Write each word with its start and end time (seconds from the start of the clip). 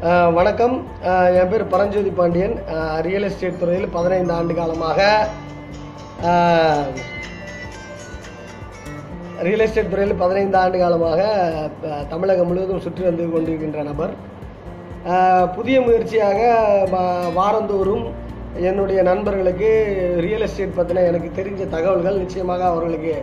வணக்கம். 0.00 0.74
என் 1.38 1.48
பேர் 1.52 1.62
Paranjothi 1.70 2.10
Pandian. 2.18 2.52
Real 3.06 3.24
estate 3.28 3.58
துறையில் 3.62 3.86
பதினைந்து 3.96 4.32
ஆண்டு 4.36 4.52
காலமாக 4.58 4.98
ரியல் 9.46 9.64
எஸ்டேட் 9.66 9.90
துறையில் 9.94 10.20
பதினைந்து 10.22 10.56
ஆண்டு 10.60 10.78
காலமாக 10.84 11.20
தமிழகம் 12.12 12.48
முழுவதும் 12.50 12.84
சுற்றி 12.86 13.04
வந்து 13.08 13.26
கொண்டிருக்கின்ற 13.34 13.82
நபர். 13.90 14.14
புதிய 15.58 15.76
முயற்சியாக 15.88 16.40
வாரந்தோறும் 17.40 18.06
என்னுடைய 18.70 19.02
நண்பர்களுக்கு 19.12 19.70
ரியல் 20.26 20.46
எஸ்டேட் 20.48 20.78
பற்றின 20.80 21.06
எனக்கு 21.12 21.30
தெரிஞ்ச 21.40 21.62
தகவல்கள் 21.76 22.22
நிச்சயமாக 22.24 22.64
அவர்களுக்கு 22.72 23.14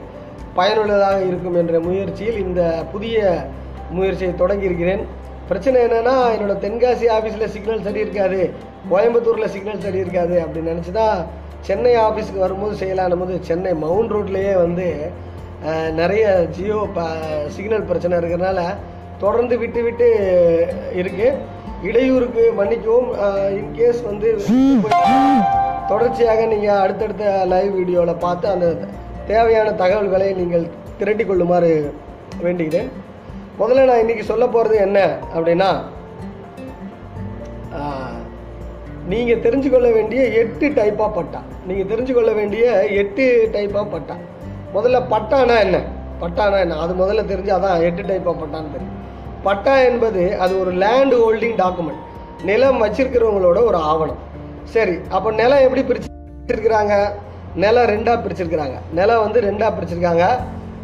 பயனுள்ளதாக 0.60 1.20
இருக்கும் 1.30 1.60
என்ற 1.64 1.80
முயற்சியில் 1.90 2.44
இந்த 2.48 2.64
புதிய 2.96 3.22
முயற்சியை 3.98 4.34
தொடங்கியிருக்கிறேன். 4.42 5.06
பிரச்சனை 5.50 5.78
என்னென்னா 5.88 6.16
என்னோடய 6.36 6.62
தென்காசி 6.66 7.08
ஆஃபீஸில் 7.16 7.52
சிக்னல் 7.56 7.86
சரி 7.88 8.00
இருக்காது. 8.06 8.40
கோயம்புத்தூரில் 8.92 9.54
சிக்னல் 9.56 9.84
சரி 9.86 10.00
இருக்காது 10.04 10.36
அப்படின்னு 10.44 10.74
நினச்சி 10.74 10.94
தான் 11.02 11.18
சென்னை 11.68 11.94
ஆஃபீஸுக்கு 12.08 12.46
வரும்போது 12.46 12.74
செய்யலான்னும் 12.82 13.22
போது 13.24 13.36
சென்னை 13.50 13.72
மவுண்ட் 13.84 14.14
ரோட்லேயே 14.16 14.54
வந்து 14.64 14.88
நிறைய 16.00 16.26
ஜியோ 16.56 16.80
ப 16.96 17.06
சிக்னல் 17.56 17.88
பிரச்சனை 17.90 18.16
இருக்கிறனால 18.20 18.60
தொடர்ந்து 19.24 19.56
விட்டு 19.62 19.82
விட்டு 19.86 20.08
இருக்குது 21.02 21.38
இடையூறுக்கு 21.90 22.44
மன்னிக்கவும். 22.60 23.10
இன்கேஸ் 23.60 24.02
வந்து 24.10 24.30
தொடர்ச்சியாக 25.92 26.46
நீங்கள் 26.54 26.82
அடுத்தடுத்த 26.84 27.26
லைவ் 27.54 27.72
வீடியோவில் 27.80 28.24
பார்த்து 28.26 28.48
அந்த 28.54 28.68
தேவையான 29.32 29.70
தகவல்களை 29.82 30.30
நீங்கள் 30.42 30.66
திரட்டி 31.00 31.24
கொள்ளுமாறு 31.26 31.72
வேண்டுகிறேன் 32.46 32.90
முதல்ல 33.60 33.84
நான் 33.90 34.02
இன்னைக்கு 34.04 34.24
சொல்ல 34.30 34.46
போகிறது 34.54 34.78
என்ன 34.86 35.00
அப்படின்னா 35.36 35.70
நீங்கள் 39.12 39.42
தெரிஞ்சுக்கொள்ள 39.46 39.88
வேண்டிய 39.96 40.22
எட்டு 40.42 40.66
டைப்பாக 40.78 41.10
பட்டா. 41.18 41.40
நீங்கள் 41.68 41.90
தெரிஞ்சுக்கொள்ள 41.92 42.32
வேண்டிய 42.40 42.66
எட்டு 43.02 43.26
டைப்பாக 43.54 43.86
பட்டா. 43.94 44.16
முதல்ல 44.76 45.00
பட்டானா 45.12 45.56
என்ன? 45.66 45.78
பட்டானா 46.22 46.58
என்ன? 46.66 46.80
அது 46.84 46.94
முதல்ல 47.02 47.24
தெரிஞ்சாதான் 47.32 47.84
எட்டு 47.88 48.04
டைப்பாக 48.10 48.36
பட்டான்னு 48.42 48.74
தெரியும். 48.76 48.96
பட்டா 49.48 49.76
என்பது 49.90 50.24
அது 50.44 50.54
ஒரு 50.62 50.72
லேண்ட் 50.84 51.16
ஹோல்டிங் 51.22 51.58
டாக்குமெண்ட் 51.64 52.02
நிலம் 52.50 52.82
வச்சிருக்கிறவங்களோட 52.84 53.60
ஒரு 53.70 53.80
ஆவணம். 53.92 54.22
சரி 54.76 54.96
அப்போ 55.16 55.32
நிலம் 55.42 55.66
எப்படி 55.68 55.84
பிரிச்சிருக்கிறாங்க? 55.90 56.96
நிலம் 57.64 57.90
ரெண்டாக 57.94 58.18
பிரிச்சிருக்கிறாங்க. 58.26 58.78
நிலம் 59.00 59.24
வந்து 59.26 59.42
ரெண்டாக 59.50 59.72
பிரிச்சிருக்காங்க. 59.78 60.26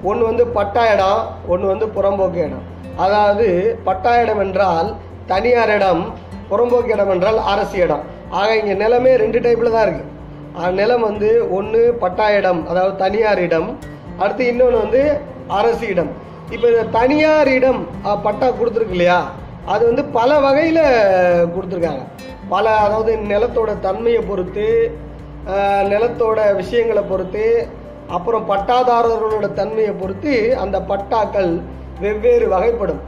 ஒன்று 0.10 0.24
வந்து 0.30 0.44
பட்டா 0.58 0.84
இடம் 0.94 1.22
ஒன்று 1.52 1.66
வந்து 1.74 1.88
புறம்போக்கு 1.96 2.40
இடம். 2.48 2.66
அதாவது 3.04 3.48
பட்டா 3.88 4.14
இடம் 4.24 4.42
என்றால் 4.46 4.90
தனியார் 5.32 5.74
இடம் 5.78 6.02
புறம்போக்கு 6.50 6.94
இடம் 6.96 7.12
என்றால் 7.16 7.40
அரசு 7.52 7.76
இடம். 7.86 8.04
ஆக 8.40 8.48
இங்கே 8.62 8.76
நிலமே 8.84 9.12
ரெண்டு 9.24 9.40
டைப்பில் 9.46 9.76
தான் 9.76 9.86
இருக்குது 9.88 10.10
நிலம் 10.80 11.06
வந்து 11.10 11.30
ஒன்று 11.58 11.82
பட்டா 12.04 12.26
இடம் 12.40 12.62
அதாவது 12.72 12.94
தனியார் 13.04 13.42
இடம். 13.48 13.70
அடுத்து 14.22 14.44
இன்னொன்று 14.52 14.78
வந்து 14.86 15.02
அரசு 15.60 15.86
இடம். 15.94 16.12
இப்போ 16.56 16.66
இந்த 16.72 16.84
தனியார் 16.98 17.50
இடம் 17.58 17.80
பட்டா 18.26 18.48
கொடுத்துருக்கு 18.60 18.98
இல்லையா? 18.98 19.20
அது 19.74 19.84
வந்து 19.90 20.04
பல 20.18 20.40
வகையில் 20.46 20.84
கொடுத்துருக்காங்க. 21.54 22.04
பல 22.54 22.66
அதாவது 22.86 23.12
நிலத்தோட 23.32 23.72
தன்மையை 23.88 24.22
பொறுத்து 24.30 24.68
நிலத்தோட 25.92 26.40
விஷயங்களை 26.62 27.04
பொறுத்து 27.12 27.46
அப்புறம் 28.16 28.46
பட்டாதாரர்களோட 28.52 29.48
தன்மையை 29.60 29.94
பொறுத்து 30.02 30.34
அந்த 30.64 30.78
பட்டாக்கள் 30.92 31.52
வெவ்வேறு 32.04 32.46
வகைப்படும். 32.54 33.02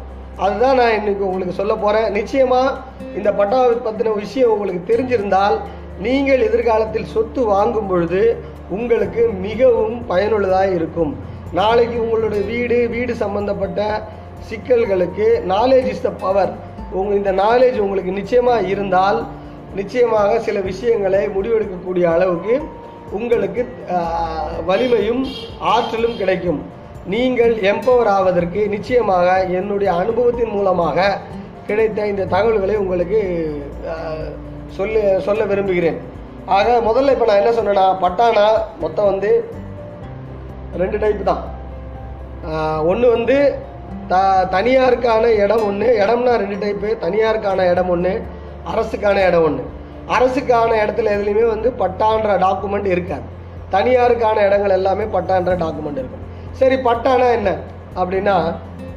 அதுதான் 0.43 0.79
நான் 0.79 0.97
இன்னைக்கு 0.99 1.23
உங்களுக்கு 1.27 1.59
சொல்ல 1.59 1.73
போகிறேன் 1.83 2.09
நிச்சயமாக 2.17 2.77
இந்த 3.17 3.29
பட்டாவை 3.39 3.75
பற்றின 3.87 4.13
விஷயம் 4.23 4.51
உங்களுக்கு 4.53 4.81
தெரிஞ்சிருந்தால் 4.91 5.57
நீங்கள் 6.05 6.45
எதிர்காலத்தில் 6.47 7.11
சொத்து 7.13 7.41
வாங்கும் 7.53 7.89
பொழுது 7.91 8.21
உங்களுக்கு 8.75 9.23
மிகவும் 9.47 9.97
பயனுள்ளதாக 10.11 10.75
இருக்கும். 10.77 11.11
நாளைக்கு 11.59 11.97
உங்களுடைய 12.03 12.43
வீடு 12.51 12.77
வீடு 12.93 13.15
சம்பந்தப்பட்ட 13.23 13.81
சிக்கல்களுக்கு 14.49 15.27
நாலேஜ் 15.53 15.89
இஸ் 15.93 16.05
த 16.05 16.11
பவர் 16.23 16.53
உங்க 16.99 17.11
இந்த 17.19 17.31
நாலேஜ் 17.43 17.77
உங்களுக்கு 17.85 18.11
நிச்சயமாக 18.19 18.69
இருந்தால் 18.73 19.19
நிச்சயமாக 19.79 20.31
சில 20.47 20.57
விஷயங்களை 20.71 21.21
முடிவெடுக்கக்கூடிய 21.35 22.05
அளவுக்கு 22.15 22.55
உங்களுக்கு 23.17 23.61
வலிமையும் 24.69 25.23
ஆற்றலும் 25.73 26.17
கிடைக்கும். 26.21 26.61
நீங்கள் 27.13 27.53
எம்பவர் 27.71 28.09
ஆவதற்கு 28.17 28.61
நிச்சயமாக 28.73 29.27
என்னுடைய 29.59 29.89
அனுபவத்தின் 30.01 30.53
மூலமாக 30.57 31.07
கிடைத்த 31.67 32.07
இந்த 32.11 32.23
தகவல்களை 32.35 32.75
உங்களுக்கு 32.83 33.19
சொல்லு 34.77 35.01
சொல்ல 35.01 35.19
சொல்ல 35.27 35.41
விரும்புகிறேன். 35.51 35.99
ஆக 36.57 36.77
முதல்ல 36.87 37.13
இப்போ 37.15 37.25
நான் 37.29 37.41
என்ன 37.41 37.51
சொன்னேன்னா 37.57 37.85
பட்டானா 38.03 38.47
மொத்தம் 38.83 39.09
வந்து 39.11 39.31
ரெண்டு 40.81 40.97
டைப் 41.03 41.21
தான். 41.29 41.43
ஒன்று 42.91 43.07
வந்து 43.15 43.37
த 44.11 44.15
தனியாருக்கான 44.55 45.25
இடம் 45.43 45.63
ஒன்று 45.69 45.87
இடம்னா 46.03 46.33
ரெண்டு 46.41 46.57
டைப்பு 46.63 46.89
தனியாருக்கான 47.03 47.67
இடம் 47.73 47.91
ஒன்று 47.95 48.13
அரசுக்கான 48.71 49.17
இடம் 49.29 49.45
ஒன்று 49.47 49.63
அரசுக்கான 50.15 50.71
இடத்துல 50.83 51.11
எதுலேயுமே 51.17 51.45
வந்து 51.53 51.69
பட்டான்ற 51.81 52.35
டாக்குமெண்ட் 52.45 52.89
இருக்காது. 52.95 53.25
தனியாருக்கான 53.75 54.37
இடங்கள் 54.47 54.75
எல்லாமே 54.79 55.05
பட்டான்ற 55.15 55.53
டாக்குமெண்ட் 55.63 55.99
இருக்கும். 56.01 56.25
சரி 56.59 56.75
பட்டானா 56.87 57.27
என்ன? 57.37 57.51
அப்படின்னா 58.01 58.37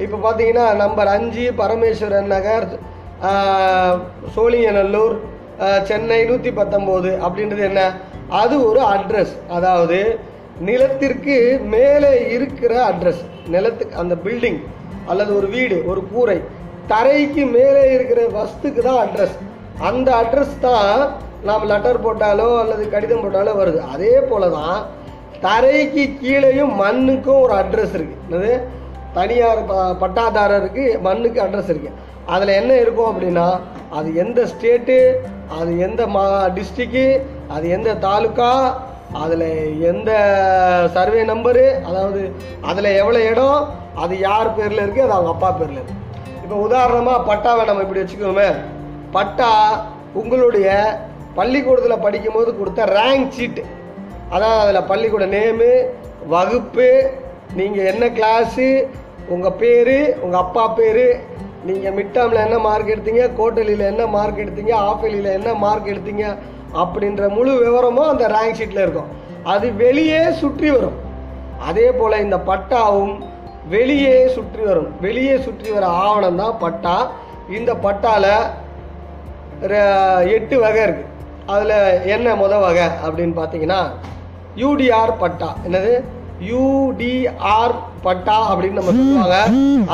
இப்போ 0.04 0.16
பார்த்தீங்கன்னா 0.24 0.66
நம்பர் 0.82 1.10
அஞ்சு 1.16 1.44
பரமேஸ்வரன் 1.62 2.30
நகர் 2.34 2.66
சோழிங்கநல்லூர் 4.34 5.16
சென்னை 5.88 6.18
நூற்றி 6.30 6.50
பத்தொம்போது 6.50 7.10
அப்படின்றது 7.26 7.62
என்ன? 7.70 7.82
அது 8.40 8.54
ஒரு 8.68 8.80
அட்ரஸ் 8.94 9.34
அதாவது 9.56 9.98
நிலத்திற்கு 10.68 11.36
மேலே 11.74 12.12
இருக்கிற 12.34 12.72
அட்ரஸ் 12.90 13.22
நிலத்துக்கு 13.54 13.96
அந்த 14.02 14.14
பில்டிங் 14.26 14.60
அல்லது 15.10 15.30
ஒரு 15.38 15.48
வீடு 15.56 15.76
ஒரு 15.90 16.02
கூரை. 16.12 16.38
தரைக்கு 16.92 17.44
மேலே 17.56 17.82
இருக்கிற 17.94 18.20
வஸ்துக்கு 18.38 18.80
தான் 18.88 19.00
அட்ரஸ் 19.04 19.36
அந்த 19.80 20.08
அட்ரஸ் 20.16 20.56
தான் 20.60 20.92
நாம் 21.42 21.64
லெட்டர் 21.64 22.04
போட்டாலோ 22.04 22.48
அல்லது 22.58 22.84
கடிதம் 22.88 23.22
போட்டாலோ 23.22 23.52
வருது. 23.56 23.80
அதே 23.92 24.14
போல 24.20 24.48
தான் 24.50 24.78
தரைக்கு 25.42 26.04
கீழேயும் 26.20 26.74
மண்ணுக்கும் 26.76 27.42
ஒரு 27.42 27.54
அட்ரஸ் 27.54 27.94
இருக்குது 27.94 28.22
என்னது? 28.26 28.52
தனியார் 29.14 29.64
ப- 29.64 29.96
பட்டாதாரருக்கு 30.00 31.00
மண்ணுக்கு 31.00 31.40
அட்ரஸ் 31.40 31.70
இருக்குது 31.70 31.96
அதில் 32.26 32.58
என்ன 32.58 32.72
இருக்கும் 32.76 33.10
அப்படின்னா 33.10 33.46
அது 33.90 34.14
எந்த 34.14 34.46
ஸ்டேட்டு 34.46 34.96
அது 35.58 35.78
எந்த 35.78 36.06
மா 36.06 36.24
டிஸ்ட்ரிக்கு 36.56 37.04
அது 37.48 37.68
எந்த 37.68 37.90
தாலுக்கா 37.96 38.50
அதில் 39.14 39.46
எந்த 39.88 40.10
சர்வே 40.94 41.22
நம்பரு 41.24 41.66
அதாவது 41.84 42.22
அதில் 42.60 42.96
எவ்வளோ 42.96 43.20
இடம் 43.30 43.60
அது 43.94 44.18
யார் 44.20 44.54
பேரில் 44.54 44.78
இருக்குது 44.78 45.04
அது 45.04 45.14
அவங்க 45.14 45.30
அப்பா 45.30 45.50
பேரில் 45.50 45.78
இருக்குது 45.78 46.02
இப்போ 46.42 46.56
உதாரணமாக 46.64 47.24
பட்டாவை 47.24 47.64
நம்ம 47.64 47.82
இப்படி 47.82 48.02
வச்சுக்கோமே 48.02 48.48
பட்டா 49.16 49.52
உங்களுடைய 50.20 50.68
பள்ளிக்கூடத்தில் 51.38 52.04
படிக்கும்போது 52.04 52.50
கொடுத்த 52.58 52.84
ரேங்க் 52.98 53.34
சீட்டு 53.38 53.62
அதான் 54.34 54.58
அதில் 54.62 54.88
பள்ளிக்கூட 54.90 55.24
நேமு 55.36 55.70
வகுப்பு 56.34 56.88
நீங்கள் 57.58 57.88
என்ன 57.90 58.04
கிளாஸு 58.18 58.68
உங்கள் 59.34 59.58
பேர் 59.62 59.96
உங்கள் 60.24 60.42
அப்பா 60.44 60.64
பேர் 60.78 61.06
நீங்கள் 61.68 61.96
மிட்டாமில் 61.98 62.44
என்ன 62.46 62.56
மார்க் 62.66 62.92
எடுத்தீங்க 62.94 63.24
கோட்டலியில் 63.38 63.84
என்ன 63.92 64.02
மார்க் 64.16 64.42
எடுத்தீங்க 64.44 64.74
ஆஃபெலியில் 64.88 65.30
என்ன 65.38 65.50
மார்க் 65.64 65.92
எடுத்தீங்க 65.92 66.24
அப்படின்ற 66.82 67.28
முழு 67.36 67.52
விவரமும் 67.62 68.10
அந்த 68.12 68.24
ரேங்க் 68.34 68.58
ஷீட்டில் 68.58 68.84
இருக்கும். 68.84 69.10
அது 69.52 69.66
வெளியே 69.84 70.20
சுற்றி 70.42 70.68
வரும். 70.74 70.98
அதே 71.68 71.88
போல் 71.98 72.22
இந்த 72.26 72.38
பட்டாவும் 72.50 73.14
வெளியே 73.74 74.16
சுற்றி 74.36 74.62
வரும். 74.70 74.90
வெளியே 75.04 75.36
சுற்றி 75.46 75.68
வர 75.76 75.86
ஆவணம் 76.04 76.40
தான் 76.42 76.56
பட்டா. 76.64 76.96
இந்த 77.58 77.72
பட்டாவில் 77.86 78.32
எட்டு 80.36 80.56
வகை 80.64 80.82
இருக்குது 80.86 81.12
அதில் 81.52 81.76
என்ன 82.14 82.28
முத 82.42 82.54
வகை 82.66 82.86
அப்படின்னு 83.04 83.34
பார்த்தீங்கன்னா 83.40 83.80
யூடிஆர் 84.62 85.12
பட்டா. 85.22 85.48
என்னது? 85.66 85.92
யூடிஆர் 86.52 87.74
பட்டா 88.06 88.36
அப்படின்னு 88.52 88.78
நம்ம 88.78 88.94
சொல்லுவாங்க. 88.98 89.36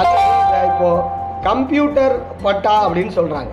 அது 0.00 0.14
இப்போ 0.70 0.88
கம்ப்யூட்டர் 1.48 2.14
பட்டா 2.42 2.74
அப்படின்னு 2.86 3.12
சொல்கிறாங்க 3.18 3.52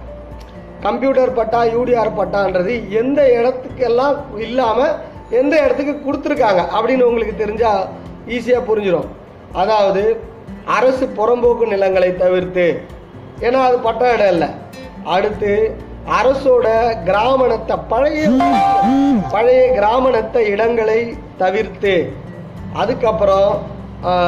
கம்ப்யூட்டர் 0.86 1.32
பட்டா 1.40 1.62
யூடிஆர் 1.76 2.12
பட்டான்றது 2.20 2.74
எந்த 3.02 3.22
இடத்துக்கெல்லாம் 3.38 4.18
இல்லாமல் 4.46 4.94
எந்த 5.40 5.54
இடத்துக்கு 5.66 5.96
கொடுத்துருக்காங்க 6.06 6.62
அப்படின்னு 6.76 7.08
உங்களுக்கு 7.10 7.36
தெரிஞ்சால் 7.44 7.84
ஈஸியாக 8.36 8.68
புரிஞ்சிடும் 8.70 9.10
அதாவது 9.62 10.04
அரசு 10.78 11.06
புறம்போக்கு 11.18 11.66
நிலங்களை 11.74 12.10
தவிர்த்து. 12.16 12.66
ஏன்னா 13.46 13.60
அது 13.68 13.78
பட்டா 13.88 14.08
இடம் 14.16 14.34
இல்லை. 14.36 14.50
அடுத்து 15.16 15.52
அரசோட 16.08 16.68
கிராமணத்தை 17.04 17.76
பழைய 17.90 18.22
பழைய 19.32 19.62
கிராமணத்த 19.72 20.40
இடங்களை 20.46 21.02
தவிர்த்து 21.38 21.96
அதுக்கப்புறம் 22.74 23.54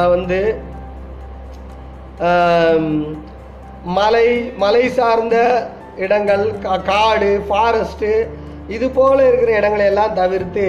வந்து 0.08 0.40
மலை 3.90 4.26
மலை 4.56 4.84
சார்ந்த 4.88 5.36
இடங்கள் 5.96 6.44
காடு 6.84 7.30
ஃபாரஸ்ட்டு 7.48 8.10
இது 8.68 8.86
போல 8.90 9.16
இருக்கிற 9.28 9.52
இடங்களை 9.56 9.86
எல்லாம் 9.86 10.14
தவிர்த்து 10.14 10.66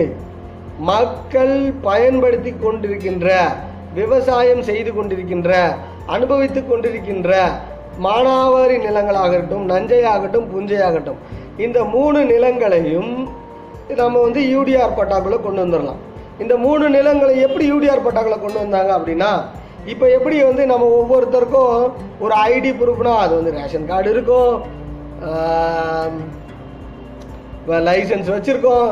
மக்கள் 0.79 1.55
பயன்படுத்தி 1.81 2.51
கொண்டிருக்கின்ற 2.55 3.27
விவசாயம் 3.93 4.63
செய்து 4.63 4.91
கொண்டிருக்கின்ற 4.91 5.51
அனுபவித்துக் 6.05 6.69
கொண்டிருக்கின்ற 6.69 7.31
மானாவாரி 8.05 8.77
நிலங்களாகட்டும் 8.85 9.65
நஞ்சையாகட்டும் 9.71 10.47
புஞ்சையாகட்டும் 10.53 11.19
இந்த 11.65 11.79
மூணு 11.95 12.19
நிலங்களையும் 12.31 13.13
நம்ம 14.01 14.21
வந்து 14.25 14.41
யூடிஆர் 14.53 14.97
பட்டாக்குள்ள 14.99 15.37
கொண்டு 15.41 15.63
வந்துடலாம் 15.63 16.01
இந்த 16.43 16.53
மூணு 16.65 16.85
நிலங்களை 16.95 17.33
எப்படி 17.47 17.65
யூடிஆர் 17.73 18.05
பட்டாக்குள்ள 18.05 18.37
கொண்டு 18.41 18.59
வந்தாங்க 18.63 18.91
அப்படின்னா 18.97 19.31
இப்போ 19.91 20.05
எப்படி 20.17 20.35
வந்து 20.49 20.63
நம்ம 20.71 20.85
ஒவ்வொருத்தருக்கும் 20.99 21.77
ஒரு 22.23 22.33
ஐடி 22.53 22.71
ப்ரூஃப்னா 22.79 23.13
அது 23.23 23.33
வந்து 23.39 23.55
ரேஷன் 23.57 23.89
கார்டு 23.91 24.09
இருக்கும் 24.15 24.53
லைசன்ஸ் 27.89 28.33
வச்சுருக்கோம் 28.35 28.89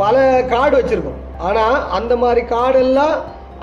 பல 0.00 0.16
கார்டு 0.52 0.74
வச்சுருக்கோம். 0.78 1.20
ஆனால் 1.48 1.76
அந்த 1.98 2.12
மாதிரி 2.22 2.42
கார்டெல்லாம் 2.54 3.14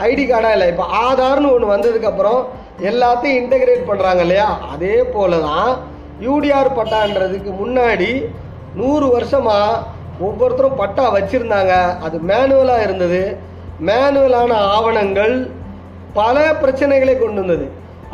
ஐடி 0.09 0.23
கார்டாக 0.25 0.55
இல்லை. 0.55 0.67
இப்போ 0.73 0.85
ஆதார்னு 1.05 1.53
ஒன்று 1.55 1.73
வந்ததுக்கப்புறம் 1.73 2.41
எல்லாத்தையும் 2.89 3.39
இன்டகிரேட் 3.41 3.89
பண்ணுறாங்க 3.89 4.21
இல்லையா? 4.25 4.49
அதே 4.73 4.95
போல 5.15 5.39
தான் 5.39 5.71
யூடிஆர் 6.27 6.69
பட்டான்றதுக்கு 6.79 7.51
முன்னாடி 7.61 8.11
நூறு 8.79 9.07
வருஷமாக 9.09 9.81
ஒவ்வொருத்தரும் 10.27 10.79
பட்டா 10.81 11.05
வச்சுருந்தாங்க. 11.15 11.73
அது 12.05 12.17
மேனுவலாக 12.31 12.85
இருந்தது. 12.87 13.21
மேனுவலான 13.89 14.51
ஆவணங்கள் 14.75 15.35
பல 16.13 16.37
பிரச்சனைகளை 16.63 17.15
கொண்டு 17.19 17.39
வந்தது. 17.41 17.65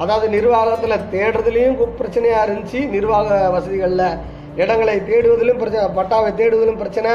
அதாவது 0.01 0.27
நிர்வாகத்தில் 0.35 1.05
தேடுறதுலேயும் 1.13 1.77
பிரச்சனையாக 1.99 2.45
இருந்துச்சு. 2.45 2.79
நிர்வாக 2.95 3.49
வசதிகளில் 3.55 4.07
இடங்களை 4.61 4.95
தேடுவதிலும் 5.09 5.59
பிரச்சனை 5.61 5.87
பட்டாவை 5.99 6.29
தேடுவதிலும் 6.39 6.81
பிரச்சனை. 6.83 7.11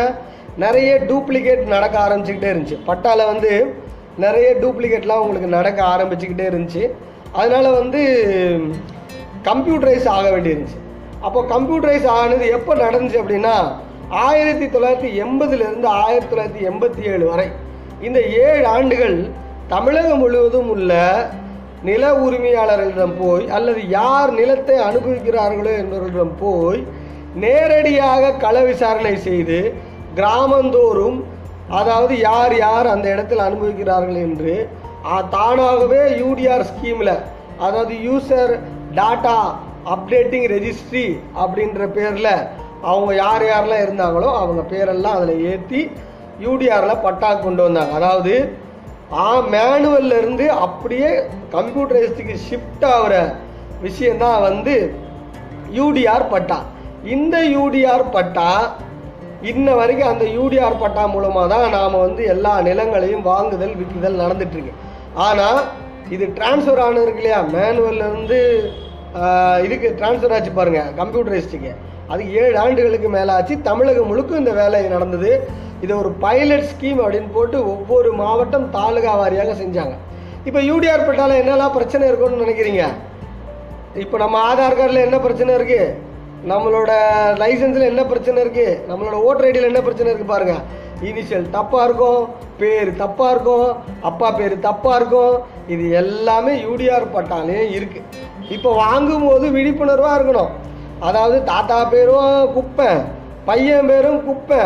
நிறைய 0.65 0.91
டூப்ளிகேட் 1.11 1.63
நடக்க 1.75 1.97
ஆரம்பிச்சுக்கிட்டே 2.07 2.51
இருந்துச்சு. 2.53 2.79
பட்டாவில் 2.91 3.31
வந்து 3.33 3.53
நிறைய 4.25 4.49
டூப்ளிகேட்லாம் 4.63 5.23
உங்களுக்கு 5.25 5.57
நடக்க 5.59 5.81
ஆரம்பிச்சுக்கிட்டே 5.95 6.47
இருந்துச்சு. 6.51 6.85
அதனால் 7.41 7.77
வந்து 7.81 8.01
கம்ப்யூட்டரைஸ் 9.49 10.07
ஆக 10.17 10.25
வேண்டியிருந்துச்சு. 10.35 10.79
அப்போ 11.27 11.41
கம்ப்யூட்டரைஸ் 11.55 12.07
ஆனது 12.21 12.45
எப்போ 12.57 12.73
நடந்துச்சு 12.85 13.21
அப்படின்னா 13.23 13.55
ஆயிரத்தி 14.27 14.67
தொள்ளாயிரத்தி 14.75 15.11
எண்பதுலேருந்து 15.25 15.89
ஆயிரத்தி 16.05 16.31
தொள்ளாயிரத்தி 16.33 16.65
எண்பத்தி 16.71 17.03
ஏழு 17.13 17.25
வரை. 17.31 17.47
இந்த 18.07 18.19
ஏழு 18.47 18.65
ஆண்டுகள் 18.77 19.17
தமிழகம் 19.75 20.23
முழுவதும் 20.23 20.71
உள்ள 20.75 20.93
நில 21.89 22.05
உரிமையாளர்களிடம் 22.25 23.15
போய் 23.21 23.45
அல்லது 23.57 23.81
யார் 23.99 24.31
நிலத்தை 24.41 24.77
அனுபவிக்கிறார்களோ 24.89 25.73
என்பவர்களிடம் 25.83 26.37
போய் 26.43 26.81
நேரடியாக 27.45 28.33
கள 28.45 28.57
விசாரணை 28.69 29.15
செய்து 29.29 29.59
கிராமந்தோறும் 30.19 31.19
அதாவது 31.79 32.15
யார் 32.29 32.55
யார் 32.57 32.87
அந்த 32.95 33.07
இடத்தில் 33.15 33.47
அனுபவிக்கிறார்கள் 33.47 34.19
என்று 34.29 34.55
தானாகவே 35.35 36.01
யூடிஆர் 36.19 36.63
ஸ்கீமில் 36.63 37.15
அதாவது 37.59 37.95
யூசர் 38.05 38.53
டாட்டா 38.95 39.37
அப்டேட்டிங் 39.87 40.47
ரெஜிஸ்ட்ரி 40.47 41.07
அப்படின்ற 41.35 41.87
பேரில் 41.91 42.35
அவங்க 42.83 43.15
யார் 43.15 43.45
யாரெல்லாம் 43.49 43.85
இருந்தாங்களோ 43.85 44.29
அவங்க 44.35 44.63
பேரெல்லாம் 44.63 45.17
அதில் 45.17 45.43
ஏற்றி 45.45 45.81
யூடிஆரில் 46.41 47.03
பட்டா 47.03 47.31
கொண்டு 47.35 47.63
வந்தாங்க. 47.63 47.95
அதாவது 47.95 48.35
ஆ 49.13 49.27
மேனுவல்லேருந்து 49.41 50.47
அப்படியே 50.67 51.11
கம்ப்யூட்டரைஸ்டுக்கு 51.53 52.37
ஷிஃப்ட் 52.49 52.85
ஆகிற 52.85 53.15
விஷயந்தான் 53.81 54.41
வந்து 54.41 54.75
யூடிஆர் 55.71 56.29
பட்டா. 56.29 56.59
இந்த 57.05 57.37
யூடிஆர் 57.57 58.05
பட்டா 58.11 58.49
இன்ன 59.43 59.75
வரைக்கும் 59.75 60.09
அந்த 60.09 60.25
யூடிஆர் 60.25 60.81
பட்டா 60.83 61.07
மூலமாக 61.07 61.47
தான் 61.49 61.71
நாம் 61.71 62.03
வந்து 62.07 62.25
எல்லா 62.25 62.61
நிலங்களையும் 62.61 63.23
வாங்குதல் 63.23 63.79
விற்குதல் 63.81 64.21
நடந்துட்டுருக்கு 64.21 64.75
ஆனால் 65.27 65.61
இது 66.15 66.25
டிரான்ஸ்ஃபர் 66.37 66.83
ஆனது 66.85 67.05
இருக்கு 67.07 67.23
இல்லையா? 67.23 67.41
மேனுவல்லேருந்து 67.55 68.39
இதுக்கு 69.65 69.89
டிரான்ஸ்ஃபர் 69.99 70.35
ஆச்சு 70.37 70.53
பாருங்கள் 70.59 70.93
கம்ப்யூட்டரைஸ்டுக்கு 71.01 71.73
அது 72.13 72.23
ஏழு 72.43 72.57
ஆண்டுகளுக்கு 72.63 73.09
மேலே 73.17 73.31
ஆச்சு 73.37 73.55
தமிழகம் 73.69 74.09
முழுக்க 74.11 74.43
இந்த 74.43 74.53
வேலை 74.61 74.81
நடந்தது. 74.95 75.31
இதை 75.85 75.93
ஒரு 76.03 76.11
பைலட் 76.25 76.69
ஸ்கீம் 76.73 77.01
அப்படின்னு 77.05 77.31
போட்டு 77.37 77.59
ஒவ்வொரு 77.73 78.11
மாவட்டம் 78.23 78.67
தாலுகா 78.77 79.13
வாரியாக 79.21 79.55
செஞ்சாங்க. 79.63 79.95
இப்போ 80.49 80.61
யூடிஆர் 80.71 81.07
பட்டால 81.09 81.37
என்னெல்லாம் 81.43 81.77
பிரச்சனை 81.79 82.05
இருக்கும்னு 82.11 82.45
நினைக்கிறீங்க? 82.45 82.85
இப்போ 84.05 84.17
நம்ம 84.25 84.37
ஆதார் 84.51 84.79
கார்டில் 84.79 85.07
என்ன 85.07 85.19
பிரச்சனை 85.27 85.53
இருக்குது 85.59 85.95
நம்மளோட 86.53 86.93
லைசன்ஸில் 87.41 87.91
என்ன 87.91 88.03
பிரச்சனை 88.13 88.39
இருக்குது 88.45 88.79
நம்மளோட 88.91 89.17
ஓட்டர் 89.27 89.47
ஐடியில் 89.49 89.71
என்ன 89.71 89.83
பிரச்சனை 89.87 90.09
இருக்குது 90.11 90.33
பாருங்கள் 90.33 90.63
இனிஷியல் 91.09 91.47
தப்பாக 91.57 91.87
இருக்கும் 91.89 92.23
பேர் 92.61 92.91
தப்பாக 93.03 93.33
இருக்கும் 93.35 93.69
அப்பா 94.11 94.29
பேர் 94.39 94.55
தப்பாக 94.69 94.99
இருக்கும். 95.01 95.35
இது 95.75 95.85
எல்லாமே 96.03 96.53
யூடிஆர் 96.67 97.13
பட்டாலே 97.17 97.61
இருக்குது 97.79 98.09
இப்போ 98.55 98.71
வாங்கும்போது 98.85 99.47
விழிப்புணர்வாக 99.57 100.17
இருக்கணும். 100.19 100.53
அதாவது 101.09 101.37
தாத்தா 101.51 101.79
பேரும் 101.95 102.49
குப்பை 102.57 102.91
பையன் 103.51 103.89
பேரும் 103.93 104.19
குப்பை 104.29 104.63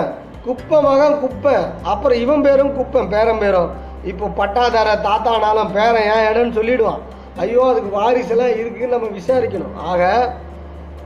குப்பை 0.46 0.78
மகன் 0.86 1.20
குப்பை 1.22 1.54
அப்புறம் 1.92 2.18
இவன் 2.24 2.44
பேரும் 2.46 2.72
குப்பை 2.78 3.00
பேரன் 3.14 3.40
பேரும். 3.44 3.70
இப்போ 4.10 4.26
பட்டாதார 4.40 4.88
தாத்தானாலும் 5.06 5.72
பேரன் 5.76 6.08
ஏன் 6.14 6.26
இடம்னு 6.30 6.56
சொல்லிவிடுவான் 6.58 7.02
ஐயோ 7.44 7.62
அதுக்கு 7.70 7.90
வாரிசெல்லாம் 7.98 8.58
இருக்குதுன்னு 8.60 8.94
நம்ம 8.96 9.08
விசாரிக்கணும். 9.16 9.74
ஆக 9.90 10.02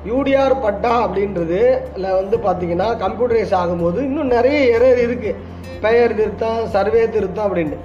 யூடிஆர் 0.08 0.54
பட்டா 0.64 0.92
அப்படின்றது 1.04 1.60
வந்து 2.20 2.36
பார்த்தீங்கன்னா 2.46 2.88
கம்ப்யூட்டரைஸ் 3.04 3.54
ஆகும்போது 3.60 3.98
இன்னும் 4.08 4.32
நிறைய 4.36 4.58
எரர் 4.76 5.00
இருக்குது 5.06 5.38
பெயர் 5.84 6.16
திருத்தம் 6.20 6.62
சர்வே 6.74 7.02
திருத்தம் 7.14 7.46
அப்படின்னு. 7.48 7.76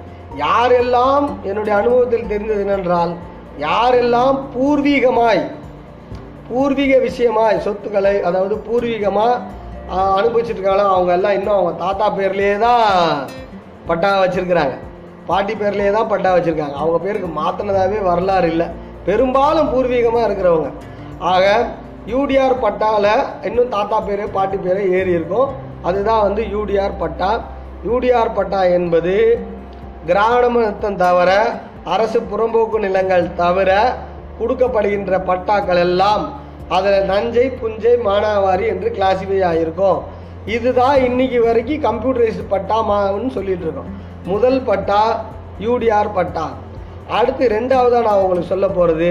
யாரெல்லாம் 0.44 1.26
என்னுடைய 1.48 1.74
அனுபவத்தில் 1.80 2.30
தெரிந்தது 2.32 2.64
என்னென்றால் 2.64 3.12
யாரெல்லாம் 3.66 4.36
பூர்வீகமாய் 4.54 5.42
பூர்வீக 6.48 6.94
விஷயமாய் 7.06 7.62
சொத்துக்களை 7.66 8.14
அதாவது 8.28 8.56
பூர்வீகமாக 8.66 9.40
அனுபவிச்சிருக்காங்களோ 10.18 10.84
அவங்க 10.94 11.12
எல்லாம் 11.18 11.36
இன்னும் 11.38 11.56
அவங்க 11.58 11.72
தாத்தா 11.84 12.06
பேர்லேயே 12.18 12.54
தான் 12.66 12.84
பட்டா 13.88 14.10
வச்சுருக்கிறாங்க. 14.22 14.76
பாட்டி 15.30 15.54
பேர்லேயே 15.60 15.90
தான் 15.96 16.10
பட்டா 16.12 16.30
வச்சுருக்காங்க. 16.36 16.76
அவங்க 16.82 16.98
பேருக்கு 17.04 17.28
மாற்றினதாகவே 17.40 17.98
வரலாறு 18.10 18.48
இல்லை. 18.52 18.66
பெரும்பாலும் 19.08 19.70
பூர்வீகமாக 19.72 20.26
இருக்கிறவங்க. 20.28 20.70
ஆக 21.32 21.44
யூடிஆர் 22.12 22.54
பட்டாவில் 22.64 23.12
இன்னும் 23.48 23.72
தாத்தா 23.76 23.98
பேர் 24.08 24.24
பாட்டி 24.36 24.58
பேர் 24.64 24.80
ஏறி 24.98 25.12
இருக்கும். 25.18 25.48
அதுதான் 25.88 26.24
வந்து 26.26 26.42
யூடிஆர் 26.54 27.00
பட்டா. 27.02 27.30
யூடிஆர் 27.88 28.36
பட்டா 28.38 28.60
என்பது 28.78 29.14
கிராமத்தம் 30.10 30.98
தவிர 31.04 31.30
அரசு 31.94 32.18
புறம்போக்கு 32.30 32.78
நிலங்கள் 32.84 33.24
தவிர 33.40 33.70
கொடுக்கப்படுகின்ற 34.38 35.18
பட்டாக்கள் 35.30 35.80
எல்லாம் 35.86 36.24
அதில் 36.76 37.08
நஞ்சை 37.10 37.46
புஞ்சை 37.60 37.94
மானாவாரி 38.06 38.64
என்று 38.72 38.88
கிளாசிஃபை 38.96 39.40
ஆகிருக்கும் 39.50 40.00
இதுதான் 40.56 40.96
இன்னைக்கு 41.08 41.38
வரைக்கும் 41.46 41.84
கம்ப்யூட்டரைஸ்டு 41.86 42.44
பட்டா 42.54 42.78
மான்னு 42.90 43.30
சொல்லிட்டு 43.38 43.66
இருக்கோம். 43.66 43.90
முதல் 44.32 44.60
பட்டா 44.68 45.00
யூடிஆர் 45.66 46.10
பட்டா. 46.18 46.46
அடுத்து 47.18 47.44
ரெண்டாவதாக 47.56 48.06
நான் 48.08 48.22
உங்களுக்கு 48.22 48.52
சொல்ல 48.54 48.68
போகிறது 48.78 49.10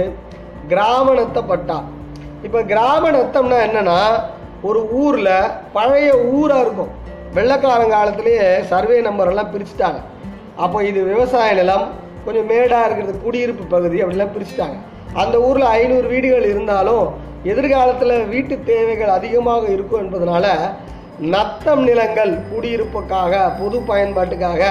கிராமணத்த 0.72 1.40
பட்டா. 1.52 1.78
இப்போ 2.46 2.60
கிராம 2.72 3.04
நத்தம்னா 3.16 3.58
என்னன்னா 3.68 4.00
ஒரு 4.68 4.80
ஊரில் 5.04 5.30
பழைய 5.76 6.10
ஊராக 6.38 6.64
இருக்கும். 6.66 6.92
வெள்ளக்காரன் 7.38 7.94
காலத்திலேயே 7.94 8.46
சர்வே 8.72 8.98
நம்பரெல்லாம் 9.08 9.52
பிரிச்சுட்டாங்க. 9.54 10.00
அப்போ 10.64 10.78
இது 10.90 11.00
விவசாய 11.12 11.50
நிலம் 11.60 11.86
கொஞ்சம் 12.26 12.50
மேடாக 12.52 12.86
இருக்கிறது 12.88 13.18
குடியிருப்பு 13.26 13.64
பகுதி 13.74 13.98
அப்படிலாம் 14.04 14.36
பிரிச்சுட்டாங்க. 14.36 14.78
அந்த 15.22 15.36
ஊரில் 15.48 15.68
ஐநூறு 15.80 16.08
வீடுகள் 16.14 16.48
இருந்தாலும் 16.52 17.06
எதிர்காலத்தில் 17.52 18.16
வீட்டு 18.34 18.56
தேவைகள் 18.72 19.16
அதிகமாக 19.18 19.64
இருக்கும் 19.76 20.04
என்பதனால 20.04 20.46
நத்தம் 21.34 21.84
நிலங்கள் 21.90 22.34
குடியிருப்புக்காக 22.52 23.34
பொது 23.60 23.80
பயன்பாட்டுக்காக 23.92 24.64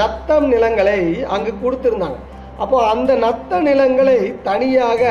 நத்தம் 0.00 0.46
நிலங்களை 0.54 1.00
அங்கு 1.36 1.54
கொடுத்துருந்தாங்க. 1.62 2.18
அப்போ 2.62 2.76
அந்த 2.92 3.12
நத்த 3.24 3.60
நிலங்களை 3.68 4.18
தனியாக 4.48 5.02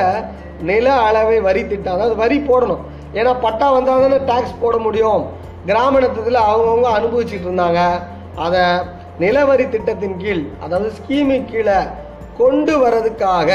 நில 0.70 0.88
அளவை 1.08 1.38
வரி 1.48 1.64
திட்டம் 1.68 1.96
அதாவது 1.96 2.16
வரி 2.24 2.38
போடணும். 2.50 2.82
ஏன்னா 3.20 3.32
பட்டா 3.46 3.68
வந்தால் 3.76 4.04
தானே 4.06 4.20
டேக்ஸ் 4.32 4.60
போட 4.64 4.76
முடியும். 4.86 5.22
கிராமணத்தில் 5.70 6.40
அவங்கவுங்க 6.50 6.90
அனுபவிச்சுட்டு 6.98 7.48
இருந்தாங்க. 7.50 7.82
அதை 8.46 8.64
நிலவரி 9.24 9.66
திட்டத்தின் 9.70 10.20
கீழ் 10.22 10.44
அதாவது 10.64 10.90
ஸ்கீமு 11.00 11.38
கீழே 11.52 11.80
கொண்டு 12.38 12.74
வரதுக்காக 12.84 13.50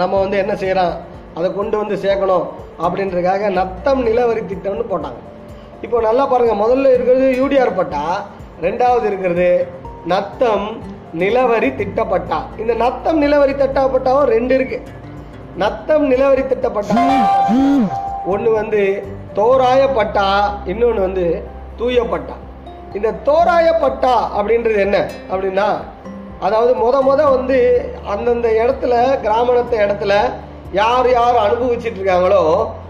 நம்ம 0.00 0.14
வந்து 0.22 0.36
என்ன 0.42 0.54
செய்கிறோம் 0.62 0.94
அதை 1.38 1.48
கொண்டு 1.58 1.76
வந்து 1.80 1.96
சேர்க்கணும் 2.04 2.46
அப்படின்றதுக்காக 2.84 3.50
நத்தம் 3.58 4.00
நிலவரி 4.08 4.42
திட்டம்னு 4.52 4.84
போட்டாங்க. 4.92 5.20
இப்போ 5.84 5.96
நல்லா 6.06 6.24
பாருங்கள் 6.30 6.62
முதல்ல 6.62 6.92
இருக்கிறது 6.94 7.26
யூடிஆர் 7.40 7.78
பட்டா 7.80 8.04
ரெண்டாவது 8.66 9.06
இருக்கிறது 9.10 9.50
நத்தம் 10.12 10.66
நிலவரி 11.14 11.70
திட்டப்பட்டா. 11.70 12.38
இந்த 12.58 12.74
நத்தம் 12.74 13.22
நிலவரி 13.22 13.52
திட்டப்பட்டாவும் 13.52 14.30
ரெண்டு 14.34 14.54
இருக்கு. 14.54 14.78
நத்தம் 15.56 16.06
நிலவரி 16.10 16.42
திட்டப்பட்டா. 16.42 16.94
ஒன்று 18.24 18.50
வந்து 18.52 18.82
தோராயப்பட்டா 19.34 20.26
இன்னொன்று 20.64 21.00
வந்து 21.00 21.44
தூயப்பட்டா. 21.78 22.36
இந்த 22.94 23.14
தோராயப்பட்டா 23.24 24.14
அப்படின்றது 24.36 24.76
என்ன 24.76 25.08
அப்படின்னா 25.30 25.68
அதாவது 26.40 26.74
முத 26.74 26.96
முத 27.02 27.20
வந்து 27.36 27.58
அந்தந்த 28.06 28.48
இடத்துல 28.62 29.20
கிராமணத்த 29.20 29.74
இடத்துல 29.86 30.14
யார் 30.72 31.08
யார் 31.10 31.36
அனுபவிச்சிட்டு 31.36 31.98
இருக்காங்களோ 32.00 32.42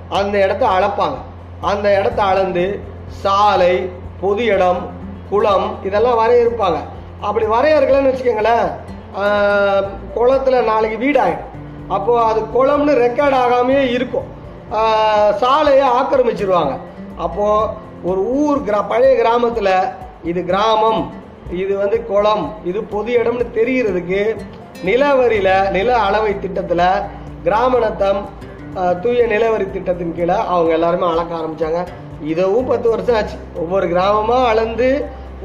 அந்த 0.08 0.34
இடத்த 0.44 0.66
அளப்பாங்க. 0.66 1.16
அந்த 1.60 2.00
இடத்த 2.00 2.22
அளந்து 2.22 2.80
சாலை 3.08 3.90
பொது 4.20 4.44
இடம் 4.44 4.80
குளம் 5.30 5.84
இதெல்லாம் 5.84 6.20
வரையறுப்பாங்க. 6.20 6.78
அப்படி 7.26 7.46
வரையறுக்கலன்னு 7.54 8.10
வச்சுக்கோங்களேன் 8.10 8.66
குளத்தில் 10.16 10.16
குளத்துல 10.16 10.62
நாளைக்கு 10.70 10.96
வீடாயிடும். 11.04 11.54
அப்போது 11.96 12.24
அது 12.30 12.40
குளம்னு 12.56 12.92
ரெக்கார்ட் 13.04 13.36
ஆகாமையே 13.42 13.82
இருக்கும். 13.96 14.26
சாலையை 15.42 15.86
ஆக்கிரமிச்சிருவாங்க. 15.98 16.74
அப்போது 17.26 17.70
ஒரு 18.08 18.20
ஊர் 18.40 18.60
கிரா 18.66 18.80
பழைய 18.90 19.12
கிராமத்தில் 19.20 19.74
இது 20.30 20.40
கிராமம் 20.50 21.00
இது 21.62 21.72
வந்து 21.82 21.98
குளம் 22.10 22.44
இது 22.70 22.80
பொது 22.92 23.10
இடம்னு 23.20 23.44
தெரிகிறதுக்கு 23.58 24.20
நிலவரியில் 24.88 25.54
நில 25.76 25.88
அளவை 26.06 26.32
திட்டத்தில் 26.44 26.86
கிராமணத்தம் 27.46 28.20
தூய 29.02 29.22
நிலவரி 29.32 29.66
திட்டத்தின் 29.76 30.16
கீழே 30.18 30.36
அவங்க 30.52 30.70
எல்லாருமே 30.78 31.06
அளக்க 31.12 31.32
ஆரம்பித்தாங்க 31.40 31.80
இதுவும் 32.32 32.68
பத்து 32.70 32.88
வருஷம் 32.92 33.16
ஆச்சு. 33.20 33.36
ஒவ்வொரு 33.62 33.86
கிராமமாக 33.92 34.50
அளந்து 34.52 34.88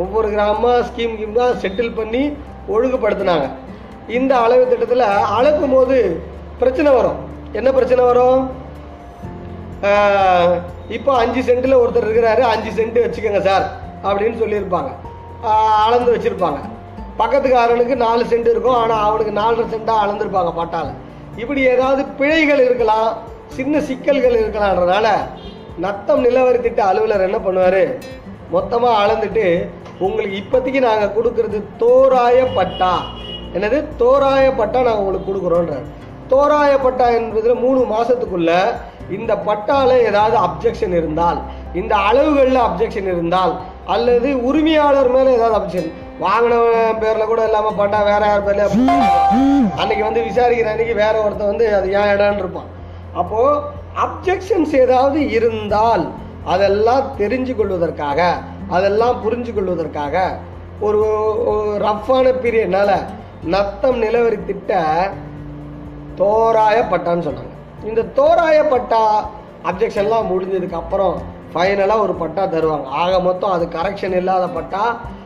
ஒவ்வொரு 0.01 0.27
கிராமமாக 0.33 0.85
ஸ்கீம் 0.89 1.15
கீம் 1.19 1.39
தான் 1.41 1.59
செட்டில் 1.63 1.97
பண்ணி 1.99 2.23
ஒழுங்குபடுத்தினாங்க. 2.73 3.47
இந்த 4.17 4.33
அளவு 4.45 4.63
திட்டத்தில் 4.71 5.05
அளக்கும் 5.37 5.73
போது 5.75 5.97
பிரச்சனை 6.61 6.89
வரும். 6.97 7.19
என்ன 7.59 7.69
பிரச்சனை 7.77 8.03
வரும்? 8.11 8.41
இப்போ 10.97 11.11
அஞ்சு 11.21 11.41
சென்ட்டில் 11.47 11.79
ஒருத்தர் 11.81 12.07
இருக்கிறாரு 12.07 12.43
அஞ்சு 12.53 12.71
சென்ட் 12.77 12.99
வச்சுக்கோங்க 13.03 13.41
சார் 13.49 13.65
அப்படின்னு 14.07 14.37
சொல்லியிருப்பாங்க. 14.43 14.91
அளந்து 15.85 16.09
வச்சுருப்பாங்க. 16.13 16.59
பக்கத்துக்காரனுக்கு 17.21 17.95
நாலு 18.05 18.23
சென்ட் 18.31 18.51
இருக்கும் 18.51 18.79
ஆனால் 18.81 19.03
அவனுக்கு 19.07 19.33
நாலரை 19.39 19.65
சென்ட்டாக 19.73 20.03
அளந்துருப்பாங்க 20.05 20.51
பட்டால 20.59 20.89
இப்படி 21.41 21.61
ஏதாவது 21.73 22.01
பிழைகள் 22.19 22.65
இருக்கலாம் 22.67 23.09
சின்ன 23.57 23.79
சிக்கல்கள் 23.89 24.39
இருக்கலான்றனால 24.41 25.07
நத்தம் 25.83 26.23
நிலவரி 26.25 26.59
திட்ட 26.65 26.81
அலுவலர் 26.89 27.27
என்ன 27.27 27.37
பண்ணுவார்? 27.45 27.83
மொத்தமாக 28.55 29.01
அளந்துட்டு 29.03 29.45
உங்களுக்கு 30.03 30.39
இப்போதைக்கு 30.41 30.79
நாங்கள் 30.81 31.13
கொடுக்கறது 31.15 31.59
தோராய 31.81 32.37
பட்டா 32.55 32.93
என்னது? 33.55 33.77
தோராய 33.97 34.45
பட்டா 34.59 34.79
நாங்கள் 34.81 35.03
உங்களுக்கு 35.03 35.29
கொடுக்குறோன்றார் 35.29 35.85
தோராயப்பட்டா 36.31 37.07
என்பதில் 37.17 37.61
மூணு 37.63 37.81
மாதத்துக்குள்ள 37.91 38.51
இந்த 39.09 39.31
பட்டால 39.47 39.89
ஏதாவது 40.09 40.35
அப்ஜெக்ஷன் 40.45 40.95
இருந்தால் 40.99 41.39
இந்த 41.73 41.93
அளவுகளில் 42.09 42.61
அப்ஜெக்ஷன் 42.65 43.09
இருந்தால் 43.13 43.53
அல்லது 43.87 44.29
உரிமையாளர் 44.49 45.11
மேல 45.15 45.33
ஏதாவது 45.37 45.57
அப்ஜெக்ஷன் 45.59 45.91
வாங்கின 46.19 46.55
பேர்ல 47.01 47.23
கூட 47.25 47.41
இல்லாம 47.49 47.73
பட்டா 47.73 47.99
வேற 48.09 48.23
யார் 48.27 48.45
பேர்ல 48.47 48.65
அன்னைக்கு 49.79 50.03
வந்து 50.03 50.23
விசாரிக்கிற 50.29 50.71
அன்னைக்கு 50.73 50.95
வேற 51.03 51.15
ஒருத்தன் 51.23 51.51
வந்து 51.51 51.67
அது 51.77 51.87
ஏன் 51.93 52.11
இடம்னு 52.15 52.43
இருப்பான். 52.43 52.69
அப்போ 53.13 53.41
அப்ஜெக்ஷன்ஸ் 54.05 54.73
ஏதாவது 54.77 55.19
இருந்தால் 55.37 56.05
அதெல்லாம் 56.53 57.05
தெரிஞ்சு 57.17 57.53
கொள்வதற்காக 57.55 58.19
அதெல்லாம் 58.69 59.19
புரிஞ்சு 59.25 59.53
கொள்வதற்காக 59.53 60.15
ஒரு 60.79 61.01
ரஃப்பான 61.85 62.33
பீரியட்னால 62.43 62.91
நத்தம் 63.53 63.97
நிலவரி 64.03 64.39
திட்ட 64.45 64.81
தோராயப்பட்டான்னு 66.19 67.25
சொன்னாங்க. 67.27 67.53
இந்த 67.89 68.01
தோராயப்பட்டா 68.19 69.03
அப்ஜெக்ஷன்லாம் 69.69 70.29
முடிஞ்சதுக்கு 70.31 70.77
அப்புறம் 70.81 71.15
ஃபைனலாக 71.53 72.03
ஒரு 72.05 72.13
பட்டா 72.21 72.43
தருவாங்க. 72.43 72.87
ஆக 73.01 73.19
மொத்தம் 73.19 73.51
அது 73.51 73.65
கரெக்ஷன் 73.77 74.15
இல்லாத 74.19 74.47
பட்டா 74.47 74.83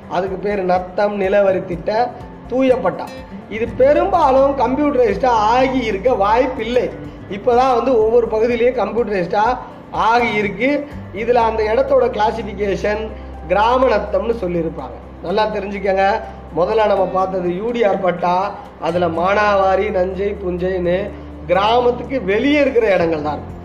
அதுக்கு 0.10 0.38
பேர் 0.46 0.62
நத்தம் 0.64 1.16
நிலவரி 1.22 1.66
திட்ட 1.66 2.10
தூய 2.48 2.76
பட்டா. 2.76 3.06
இது 3.50 3.68
பெரும்பாலும் 3.68 4.54
கம்ப்யூட்டரைஸ்டாக 4.64 5.44
ஆகி 5.54 5.80
இருக்க 5.86 6.14
வாய்ப்பில்லை 6.14 6.90
இப்போதான் 7.36 7.76
வந்து 7.78 7.92
ஒவ்வொரு 8.04 8.28
பகுதியிலையும் 8.34 8.80
கம்ப்யூட்டரைஸ்டாக 8.82 9.58
ஆகி 9.92 10.34
இருக்கு. 10.34 10.70
இதில் 11.14 11.46
அந்த 11.50 11.64
இடத்தோட 11.64 12.06
கிளாசிஃபிகேஷன் 12.18 13.04
கிராம 13.48 13.88
நத்தம்னு 13.88 14.36
சொல்லியிருப்பாங்க. 14.42 14.98
நல்லா 15.24 15.48
தெரிஞ்சுக்கங்க. 15.48 16.22
முதல்ல 16.58 16.88
நம்ம 16.88 17.06
பார்த்தது 17.06 17.50
யூடிஆர் 17.50 18.02
பட்டா 18.02 18.56
அதில் 18.82 19.16
மானாவாரி 19.18 19.90
நஞ்சை 19.90 20.36
புஞ்சைன்னு 20.44 21.12
கிராமத்துக்கு 21.48 22.24
வெளியே 22.24 22.60
இருக்கிற 22.60 22.94
இடங்கள் 22.94 23.22
தான் 23.22 23.34
இருக்கும். 23.34 23.56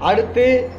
அடுத்து 0.00 0.70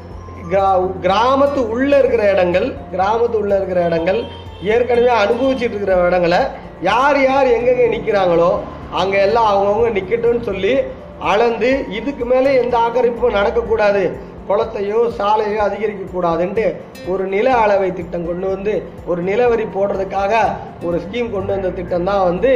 கிரா- 0.52 0.92
கிராமத்து 1.02 1.70
உள்ளே 1.70 1.98
இருக்கிற 1.98 2.32
இடங்கள் 2.32 2.76
கிராமத்து 2.92 3.38
உள்ளே 3.38 3.56
இருக்கிற 3.56 3.86
இடங்கள் 3.86 4.24
ஏற்கனவே 4.64 5.08
அனுபவிச்சுட்டு 5.08 5.76
இருக்கிற 5.76 6.08
இடங்களை 6.08 6.38
யார் 6.82 7.22
யார் 7.22 7.48
எங்கெங்கே 7.48 7.88
நிற்கிறாங்களோ 7.88 8.60
அங்கே 8.92 9.22
எல்லாம் 9.22 9.50
அவங்கவுங்க 9.54 9.92
நிற்கட்டும்னு 10.00 10.42
சொல்லி 10.42 10.78
அளந்து 11.20 11.86
இதுக்கு 11.90 12.26
மேலே 12.26 12.58
எந்த 12.58 12.78
ஆக்கிரமிப்பும் 12.78 13.34
நடக்கக்கூடாது. 13.34 14.12
குளத்தையோ 14.48 15.00
சாலையோ 15.18 15.60
அதிகரிக்கக்கூடாதுன்ட்டு 15.68 16.66
ஒரு 17.12 17.24
நில 17.34 17.48
அளவை 17.64 17.90
திட்டம் 18.00 18.28
கொண்டு 18.30 18.48
வந்து 18.54 18.74
ஒரு 19.12 19.22
நிலவரி 19.30 19.66
போடுறதுக்காக 19.76 20.34
ஒரு 20.88 20.98
ஸ்கீம் 21.04 21.34
கொண்டு 21.36 21.52
வந்த 21.56 21.72
திட்டம் 21.80 22.08
தான் 22.12 22.24
வந்து 22.30 22.52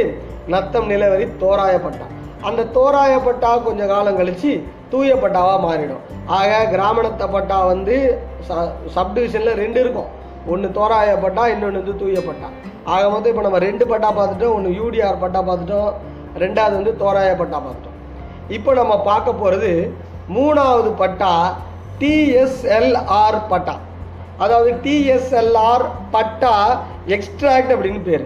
நத்தம் 0.54 0.88
நிலவரி 0.92 1.26
தோராயப்பட்டா. 1.44 2.06
அந்த 2.48 2.62
தோராயப்பட்டா 2.76 3.50
கொஞ்சம் 3.68 3.90
காலம் 3.94 4.18
கழித்து 4.20 4.52
தூய 4.92 5.16
மாறிடும். 5.64 6.04
ஆக 6.38 6.60
கிராமணத்த 6.74 7.24
பட்டா 7.34 7.58
வந்து 7.72 7.96
சப்டிவிஷனில் 8.96 9.60
ரெண்டு 9.62 9.78
இருக்கும். 9.84 10.10
ஒன்று 10.52 10.68
தோராயப்பட்டா 10.78 11.42
இன்னொன்று 11.54 11.80
வந்து 11.82 11.96
தூயப்பட்டா. 12.02 12.48
ஆக 12.94 13.02
மொத்தம் 13.12 13.32
இப்போ 13.32 13.44
நம்ம 13.46 13.58
ரெண்டு 13.68 13.84
பட்டா 13.90 14.10
பார்த்துட்டோம் 14.18 14.54
ஒன்று 14.58 14.70
யூடிஆர் 14.80 15.22
பட்டா 15.24 15.40
பார்த்துட்டோம் 15.48 15.90
ரெண்டாவது 16.42 16.74
வந்து 16.78 16.92
தோராயப்பட்டா 17.02 17.58
பார்த்துட்டோம். 17.64 17.96
இப்போ 18.56 18.70
நம்ம 18.80 18.94
பார்க்க 19.10 19.40
போகிறது 19.42 19.72
மூணாவது 20.36 20.90
பட்டா 21.02 21.32
டிஎஸ்எல்ஆர் 22.00 23.38
பட்டா. 23.52 23.76
அதாவது 24.44 24.70
டிஎஸ்எல்ஆர் 24.84 25.86
பட்டா 26.14 26.54
எக்ஸ்ட்ராக்ட் 27.16 27.72
அப்படின்னு 27.74 28.02
பேர். 28.08 28.24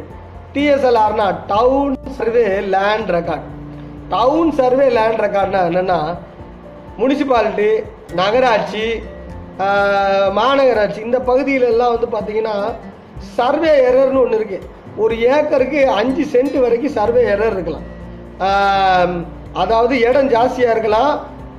டிஎஸ்எல்ஆர்னா 0.54 1.26
town 1.52 1.96
survey 2.18 2.46
land 2.74 3.10
record 3.16 3.46
town 4.14 4.50
survey 4.60 4.86
land 4.98 5.22
ரெக்கார்ட்னா 5.26 5.60
என்னென்னா 5.70 6.00
முனிசிபாலிட்டி 7.00 7.70
நகராட்சி 8.20 8.86
மாநகராட்சி 10.38 11.00
இந்த 11.08 11.18
பகுதியிலெல்லாம் 11.28 11.94
வந்து 11.94 12.08
பார்த்தீங்கன்னா 12.14 12.56
சர்வே 13.36 13.72
எரர்னு 13.88 14.22
ஒன்று 14.22 14.38
இருக்குது 14.40 14.68
ஒரு 15.02 15.14
ஏக்கருக்கு 15.34 15.80
அஞ்சு 15.98 16.24
சென்ட் 16.32 16.56
வரைக்கும் 16.64 16.96
சர்வே 16.98 17.22
எரர் 17.34 17.54
இருக்கலாம். 17.56 17.86
அதாவது 19.62 19.94
இடம் 20.08 20.30
ஜாஸ்தியாக 20.34 20.74
இருக்கலாம். 20.74 21.12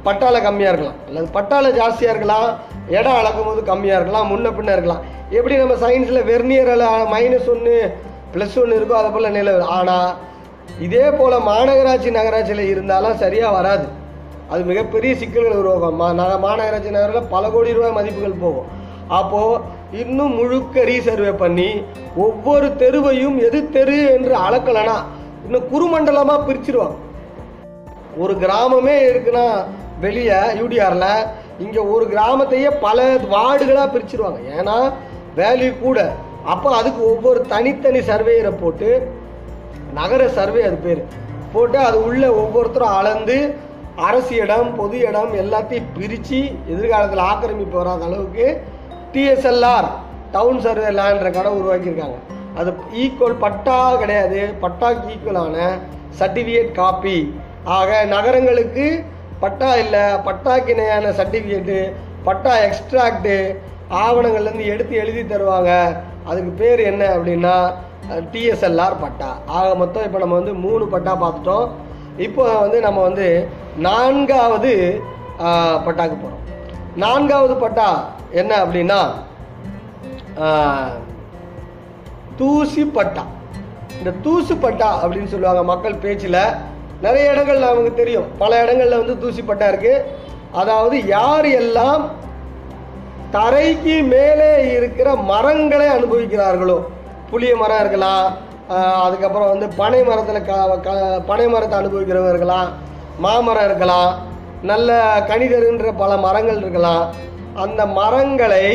பட்டால 0.07 0.35
கம்மியாக 0.47 0.71
இருக்கலாம். 0.71 0.99
அல்லது 1.07 1.27
பட்டால 1.37 1.65
ஜாஸ்தியாக 1.79 2.13
இருக்கலாம். 2.13 2.49
இடம் 2.97 3.19
அளக்கும் 3.21 3.47
போது 3.49 3.61
கம்மியாக 3.71 3.99
இருக்கலாம். 3.99 4.29
முன்ன 4.33 4.47
பின்ன 4.57 4.71
இருக்கலாம். 4.77 5.03
எப்படி 5.37 5.55
நம்ம 5.61 5.75
சயின்ஸில் 5.83 6.27
வெர்னியரில் 6.31 6.85
மைனஸ் 7.13 7.49
ஒன்று 7.53 7.75
ப்ளஸ் 8.33 8.57
ஒன்று 8.61 8.77
இருக்கோ 8.79 8.95
அதை 8.99 9.09
போல் 9.15 9.35
நிலை 9.37 9.53
ஆனால் 9.77 10.09
இதே 10.85 11.05
போல் 11.19 11.35
மாநகராட்சி 11.49 12.09
நகராட்சியில் 12.17 12.71
இருந்தாலும் 12.73 13.19
சரியாக 13.23 13.55
வராது. 13.57 13.85
அது 14.51 14.61
மிகப்பெரிய 14.71 15.11
சிக்கல்கள் 15.21 15.59
உருவாகும் 15.61 15.99
மா 16.01 16.07
மாநகராட்சி 16.45 16.89
நகரில் 16.95 17.29
பல 17.33 17.43
கோடி 17.53 17.75
ரூபாய் 17.77 17.97
மதிப்புகள் 17.97 18.41
போகும். 18.43 18.67
அப்போது 19.19 19.61
இன்னும் 20.01 20.35
முழுக்க 20.39 20.83
ரீசர்வே 20.89 21.31
பண்ணி 21.43 21.69
ஒவ்வொரு 22.25 22.67
தெருவையும் 22.81 23.37
எது 23.47 23.59
தெரு 23.75 23.97
என்று 24.15 24.33
அளக்கலைன்னா 24.45 24.97
இன்னும் 25.45 25.69
குறுமண்டலமாக 25.73 26.45
பிரிச்சிருவாங்க. 26.47 26.97
ஒரு 28.23 28.33
கிராமமே 28.43 28.95
இருக்குன்னா 29.09 29.45
வெளியே 30.05 30.39
யூடிஆரில் 30.59 31.09
இங்கே 31.63 31.81
ஒரு 31.93 32.05
கிராமத்தையே 32.13 32.69
பல 32.85 32.99
வார்டுகளாக 33.33 33.87
பிரிச்சிருவாங்க. 33.95 34.39
ஏன்னா 34.59 34.77
வேல்யூ 35.39 35.71
கூட. 35.83 35.99
அப்போ 36.53 36.69
அதுக்கு 36.79 37.01
ஒவ்வொரு 37.11 37.39
தனித்தனி 37.53 38.01
சர்வேயரை 38.11 38.53
போட்டு 38.61 38.89
நகர 39.99 40.21
சர்வே 40.37 40.61
அது 40.69 40.77
பேர் 40.85 41.01
போட்டு 41.53 41.77
அது 41.87 41.97
உள்ள 42.07 42.23
ஒவ்வொருத்தரும் 42.41 42.95
அளந்து 42.99 43.37
அரசு 44.07 44.33
இடம் 44.43 44.69
பொது 44.77 44.97
இடம் 45.07 45.33
எல்லாத்தையும் 45.41 45.91
பிரித்து 45.97 46.39
எதிர்காலத்தில் 46.73 47.23
ஆக்கிரமிப்பு 47.31 47.77
வராத 47.79 48.05
அளவுக்கு 48.09 48.47
டிஎஸ்எல்ஆர் 49.13 49.87
டவுன் 50.35 50.61
சர்வே 50.65 50.91
லேண்ட்ற 50.99 51.29
கடை 51.35 51.49
உருவாக்கியிருக்காங்க. 51.59 52.17
அது 52.59 52.69
ஈக்குவல் 53.03 53.41
பட்டா 53.45 53.77
கிடையாது. 54.01 54.39
பட்டாக்கு 54.63 55.11
ஈக்குவலான 55.13 55.57
சர்டிஃபிகேட் 56.19 56.71
காப்பி 56.79 57.17
ஆக 57.77 57.89
நகரங்களுக்கு 58.15 58.87
பட்டா 59.43 59.69
இல்லை 59.83 60.03
பட்டாக்கு 60.27 60.73
இணையான 60.73 61.13
சர்டிஃபிகேட்டு 61.19 61.77
பட்டா 62.27 62.53
எக்ஸ்ட்ராக்டு 62.67 63.37
ஆவணங்கள்லேருந்து 64.03 64.67
எடுத்து 64.73 64.93
எழுதி 65.03 65.23
தருவாங்க. 65.31 65.71
அதுக்கு 66.29 66.51
பேர் 66.61 66.81
என்ன 66.91 67.03
அப்படின்னா 67.15 67.55
டிஎஸ்எல்ஆர் 68.31 69.01
பட்டா. 69.03 69.29
ஆக 69.57 69.67
மொத்தம் 69.81 70.05
இப்போ 70.07 70.19
நம்ம 70.23 70.37
வந்து 70.39 70.53
மூணு 70.65 70.83
பட்டா 70.93 71.13
பார்த்துட்டோம். 71.23 71.67
இப்போ 72.25 72.43
வந்து 72.63 72.79
நம்ம 72.87 73.01
வந்து 73.09 73.27
நான்காவது 73.87 74.73
பட்டாக்கு 75.85 76.15
போகிறோம் 76.23 76.41
நான்காவது 77.03 77.55
பட்டா 77.63 77.87
என்ன 78.41 78.51
அப்படின்னா 78.63 78.99
தூசி 82.39 82.83
பட்டா. 82.97 83.23
இந்த 83.97 84.11
தூசு 84.25 84.53
பட்டா 84.65 84.89
அப்படின்னு 85.01 85.31
சொல்லுவாங்க 85.33 85.63
மக்கள் 85.71 86.01
பேச்சில். 86.05 86.43
நிறைய 87.03 87.31
இடங்கள்ல 87.31 87.61
அவங்க 87.63 87.89
தெரியும். 87.89 88.27
பல 88.37 88.63
இடங்கள்ல 88.63 88.97
வந்து 88.97 89.15
தூசிப்பட்டா 89.23 89.67
இருக்கு. 89.67 89.93
அதாவது 90.51 91.05
யார் 91.07 91.45
எல்லாம் 91.45 92.03
தரைக்கு 93.31 94.07
மேலே 94.07 94.71
இருக்கிற 94.73 95.15
மரங்களை 95.15 95.87
அனுபவிக்கிறார்களோ 95.87 96.77
புளிய 97.29 97.55
மரம் 97.55 97.79
இருக்கலாம் 97.79 98.25
அதுக்கப்புறம் 99.03 99.49
வந்து 99.49 99.67
பனை 99.75 100.03
மரத்தில் 100.03 100.45
க 100.45 100.51
க- 100.79 101.21
பனை 101.25 101.47
மரத்தை 101.47 101.79
அனுபவிக்கிறவங்க 101.79 102.29
இருக்கலாம் 102.29 102.69
மாமரம் 103.17 103.65
இருக்கலாம் 103.65 104.11
நல்ல 104.61 104.91
கணிதருன்ற 105.27 105.97
பல 105.97 106.17
மரங்கள் 106.17 106.57
இருக்கலாம். 106.57 107.03
அந்த 107.55 107.85
மரங்களை 107.85 108.65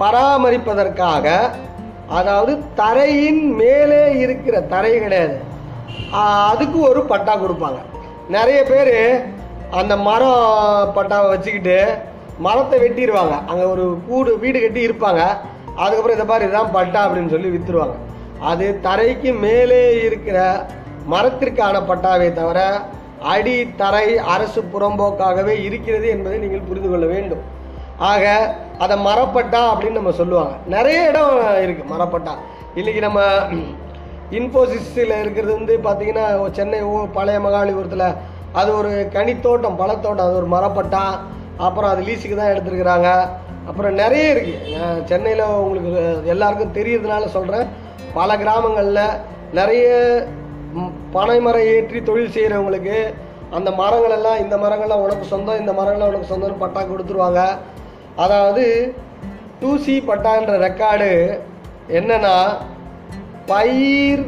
பராமரிப்பதற்காக 0.00 1.26
அதாவது 2.08 2.58
தரையின் 2.74 3.50
மேலே 3.52 4.18
இருக்கிற 4.18 4.60
தரை 4.60 4.98
கிடையாது. 4.98 5.34
அதுக்கு 6.50 6.78
ஒரு 6.90 7.00
பட்டா 7.12 7.34
கொடுப்பாங்க. 7.44 7.80
நிறைய 8.36 8.60
பேர் 8.70 8.94
அந்த 9.80 9.94
மரம் 10.08 10.42
பட்டாவை 10.96 11.28
வச்சுக்கிட்டு 11.32 11.78
மரத்தை 12.46 12.76
வெட்டிடுவாங்க 12.82 13.36
அங்கே 13.50 13.64
ஒரு 13.74 13.84
கூடு 14.08 14.32
வீடு 14.42 14.58
கட்டி 14.64 14.86
இருப்பாங்க. 14.88 15.22
அதுக்கப்புறம் 15.82 16.16
இதை 16.16 16.26
மாதிரி 16.30 16.46
இதுதான் 16.46 16.74
பட்டா 16.76 17.00
அப்படின்னு 17.06 17.34
சொல்லி 17.34 17.50
விற்றுருவாங்க 17.54 17.96
அது 18.50 18.66
தரைக்கு 18.86 19.30
மேலே 19.44 19.80
இருக்கிற 20.06 20.38
மரத்திற்கான 21.12 21.76
பட்டாவே 21.90 22.28
தவிர 22.38 22.60
அடி 23.34 23.56
தரை 23.80 24.08
அரசு 24.34 24.60
புறம்போக்காகவே 24.72 25.54
இருக்கிறது 25.68 26.06
என்பதை 26.14 26.36
நீங்கள் 26.44 26.66
புரிந்து 26.68 26.90
கொள்ள 26.90 27.06
வேண்டும். 27.14 27.42
ஆக 28.10 28.24
அதை 28.84 28.96
மரப்பட்டா 29.06 29.60
அப்படின்னு 29.70 30.00
நம்ம 30.00 30.12
சொல்லுவாங்க. 30.20 30.54
நிறைய 30.74 30.98
இடம் 31.10 31.32
இருக்குது 31.64 31.92
மரப்பட்டா. 31.94 32.34
இன்றைக்கி 32.80 33.00
நம்ம 33.06 33.20
இன்ஃபோசிஸில் 34.38 35.20
இருக்கிறது 35.22 35.52
வந்து 35.58 35.74
பார்த்தீங்கன்னா 35.86 36.24
சென்னை 36.58 36.80
ஓ 36.92 36.94
பழைய 37.18 37.38
மகாலிபுரத்தில். 37.46 38.08
அது 38.60 38.70
ஒரு 38.78 38.92
கனித்தோட்டம் 39.16 39.78
பழத்தோட்டம். 39.80 40.26
அது 40.28 40.40
ஒரு 40.40 40.48
மரப்பட்டா. 40.54 41.04
அப்புறம் 41.66 41.90
அது 41.92 42.02
லீஸுக்கு 42.08 42.36
தான் 42.40 42.52
எடுத்துருக்குறாங்க. 42.52 43.08
அப்புறம் 43.68 43.94
நிறைய 44.02 44.26
இருக்குது 44.34 45.06
சென்னையில் 45.10 45.42
உங்களுக்கு 45.64 46.02
எல்லாருக்கும் 46.34 46.76
தெரியறதுனால 46.76 47.24
சொல்கிறேன் 47.36 47.66
பல 48.18 48.36
கிராமங்களில் 48.42 49.16
நிறைய 49.58 49.88
பனை 51.16 51.36
மரம் 51.46 51.68
ஏற்றி 51.74 51.98
தொழில் 52.08 52.34
செய்கிறவங்களுக்கு 52.36 52.96
அந்த 53.56 53.70
மரங்கள் 53.80 54.14
எல்லாம் 54.16 54.40
இந்த 54.44 54.56
மரங்கள்லாம் 54.62 55.04
உனக்கு 55.04 55.26
சொந்தம் 55.32 55.60
இந்த 55.62 55.72
மரங்கள்லாம் 55.78 56.10
உனக்கு 56.12 56.32
சொந்தம்னு 56.32 56.62
பட்டா 56.62 56.80
கொடுத்துருவாங்க. 56.90 57.42
அதாவது 58.24 58.64
டூசி 59.60 59.94
பட்டான்ற 60.08 60.54
ரெக்கார்டு 60.66 61.10
என்னென்னா 61.98 62.34
பயிர் 63.50 64.22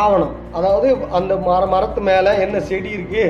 ஆவணம். 0.00 0.34
அதாவது 0.58 0.88
அந்த 1.18 1.32
மர 1.48 1.62
மரத்து 1.74 2.00
மேலே 2.10 2.30
என்ன 2.44 2.56
செடி 2.70 2.90
இருக்குது 2.96 3.26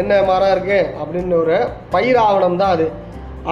என்ன 0.00 0.12
மரம் 0.30 0.52
இருக்குது 0.54 0.88
அப்படின்னு 1.00 1.36
ஒரு 1.42 1.56
பயிர் 1.94 2.18
ஆவணம் 2.28 2.60
தான் 2.60 2.74
அது. 2.76 2.86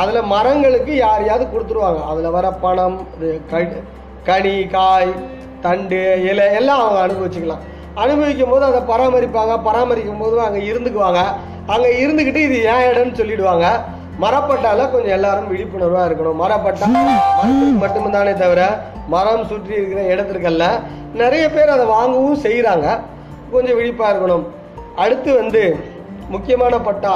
அதில் 0.01 0.31
மரங்களுக்கு 0.35 0.93
யாரையாவது 1.07 1.45
கொடுத்துருவாங்க. 1.53 2.01
அதில் 2.11 2.35
வர 2.37 2.47
பணம் 2.65 2.99
இது 3.17 3.31
கனி 4.29 4.57
காய் 4.77 5.13
தண்டு 5.65 6.01
இலை 6.31 6.47
எல்லாம் 6.59 6.83
அவங்க 6.85 7.01
அனுபவிச்சுக்கலாம். 7.07 7.63
அனுபவிக்கும் 8.03 8.53
போது 8.53 8.65
அதை 8.71 8.81
பராமரிப்பாங்க. 8.91 9.55
பராமரிக்கும் 9.69 10.21
போது 10.23 10.37
அங்கே 10.47 10.61
இருந்துக்குவாங்க. 10.71 11.23
அங்கே 11.75 11.89
இருந்துக்கிட்டு 12.03 12.43
இது 12.49 12.59
ஏன் 12.73 12.87
இடம்னு 12.91 13.19
சொல்லிடுவாங்க. 13.21 13.67
மரப்பட்டால 14.23 14.87
கொஞ்சம் 14.93 15.17
எல்லாரும் 15.17 15.51
விழிப்புணர்வாக 15.53 16.07
இருக்கணும். 16.09 16.41
மரப்பட்டா 16.43 16.87
மட்டும்தானே 17.83 18.33
தவிர 18.43 18.63
மரம் 19.15 19.45
சுற்றி 19.51 19.75
இருக்கிற 19.79 20.01
இடத்திற்கல்ல 20.13 20.65
நிறைய 21.21 21.45
பேர் 21.53 21.75
அதை 21.75 21.85
வாங்கவும் 21.97 22.43
செய்கிறாங்க 22.47 22.87
கொஞ்சம் 23.53 23.79
விழிப்பாக 23.81 24.11
இருக்கணும். 24.13 24.47
அடுத்து 25.05 25.31
வந்து 25.41 25.63
முக்கியமான 26.35 26.75
பட்டா 26.89 27.15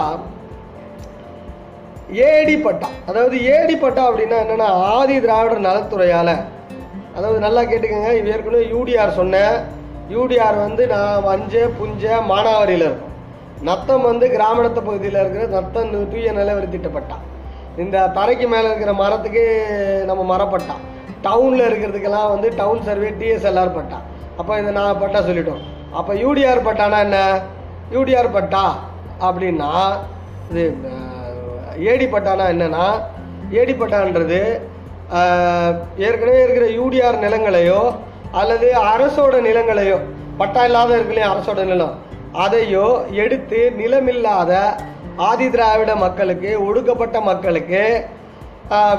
ஏடி 2.31 2.55
பட்டா. 2.65 2.89
அதாவது 3.11 3.37
ஏடி 3.57 3.75
பட்டா 3.83 4.03
அப்படின்னா 4.09 4.39
என்னன்னா 4.45 4.69
ஆதி 4.97 5.17
திராவிடர் 5.25 5.67
நலத்துறையால். 5.69 6.35
அதாவது 7.17 7.39
நல்லா 7.47 7.63
கேட்டுக்கோங்க 7.71 8.13
இது 8.19 8.33
ஏற்கனவே 8.35 8.65
யூடிஆர் 8.75 9.19
சொன்னேன். 9.21 9.55
யூடிஆர் 10.15 10.59
வந்து 10.67 10.83
நான் 10.93 11.25
வஞ்ச 11.31 11.65
புஞ்ச 11.79 12.21
மானாவாரியில் 12.31 12.87
இருக்கும். 12.89 13.12
நத்தம் 13.69 14.07
வந்து 14.11 14.27
கிராமணத்த 14.37 14.79
பகுதியில் 14.87 15.19
இருக்கிற 15.21 15.45
நத்தம் 15.57 15.93
தூய 16.13 16.31
நிலவரி 16.39 16.69
திட்டப்பட்டா. 16.75 17.17
இந்த 17.83 17.97
தரைக்கு 18.17 18.47
மேலே 18.53 18.67
இருக்கிற 18.71 18.93
மரத்துக்கு 19.03 19.43
நம்ம 20.09 20.23
மரப்பட்டா. 20.33 20.77
டவுனில் 21.27 21.67
இருக்கிறதுக்கெல்லாம் 21.69 22.33
வந்து 22.35 22.49
டவுன் 22.61 22.83
சர்வே 22.89 23.11
டிஎஸ்எல்ஆர் 23.21 23.77
பட்டா. 23.77 23.99
அப்போ 24.41 24.53
இதை 24.61 24.73
நான் 24.79 25.01
பட்டா 25.03 25.21
சொல்லிட்டோம். 25.29 25.63
அப்போ 25.99 26.13
யூடிஆர் 26.25 26.67
பட்டானா 26.69 26.99
என்ன? 27.07 27.19
யூடிஆர் 27.97 28.35
பட்டா. 28.37 28.65
அப்படின்னா 29.27 29.71
இது 30.51 30.65
ஏடி 31.91 32.07
பட்டானா 32.15 32.45
என்னன்னா 32.55 32.87
ஏடி 33.61 33.75
பட்டான்றது 33.83 34.41
ஏற்கனவே 36.07 36.41
இருக்கிற 36.45 36.67
யூடிஆர் 36.79 37.25
நிலங்களையோ 37.25 37.81
அல்லது 38.41 38.69
அரசோட 38.93 39.35
நிலங்களையோ 39.49 39.99
பட்டா 40.41 40.63
இல்லாத 40.69 40.91
இருக்கலையும் 40.99 41.33
அரசோட 41.33 41.63
நிலம். 41.73 41.95
அதையோ 42.41 42.87
எடுத்து 43.23 43.61
நிலமில்லாத 43.79 44.53
ஆதி 45.29 45.47
திராவிட 45.55 45.93
மக்களுக்கு 46.03 46.51
ஒடுக்கப்பட்ட 46.67 47.17
மக்களுக்கு 47.31 47.83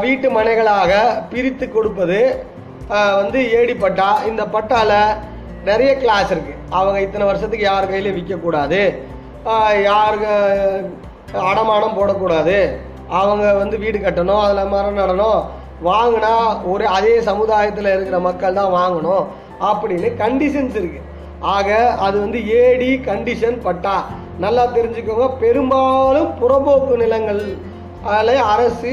வீட்டு 0.03 0.27
மனைகளாக 0.37 0.91
பிரித்து 1.31 1.65
கொடுப்பது 1.75 2.19
வந்து 3.19 3.39
ஏடி 3.59 3.75
பட்டா. 3.83 4.09
இந்த 4.29 4.43
பட்டால 4.55 4.91
நிறைய 5.69 5.91
கிளாஸ் 6.01 6.31
இருக்கு. 6.33 6.53
அவங்க 6.77 6.97
இத்தனை 7.05 7.25
வருஷத்துக்கு 7.29 7.65
யார் 7.67 7.89
கையிலையும் 7.91 8.17
விற்கக்கூடாது 8.17 8.81
யாருக்கு 9.89 10.33
அடமானம் 11.51 11.97
போடக்கூடாது? 11.99 12.57
அவங்க 13.19 13.45
வந்து 13.61 13.75
வீடு 13.83 13.97
கட்டணும் 14.03 14.43
அதில் 14.43 14.71
மரம் 14.73 14.99
நடணும். 15.01 15.39
வாங்கினா 15.89 16.33
ஒரு 16.73 16.85
அதே 16.97 17.15
சமுதாயத்தில் 17.29 17.93
இருக்கிற 17.93 18.19
மக்கள் 18.27 18.59
தான் 18.59 18.75
வாங்கணும். 18.79 19.25
அப்படின்னு 19.69 20.11
கண்டிஷன்ஸ் 20.23 20.77
இருக்குது 20.81 21.09
ஆக 21.55 21.89
அது 22.05 22.19
வந்து 22.19 22.39
ஏடி 22.47 22.89
கண்டிஷன் 23.05 23.57
பட்டா. 23.61 23.95
நல்லா 24.39 24.63
தெரிஞ்சுக்கோங்க. 24.75 25.25
பெரும்பாலும் 25.39 26.29
புறம்போக்கு 26.41 26.95
நிலங்கள் 26.97 27.57
அதில் 28.03 28.47
அரசு 28.53 28.91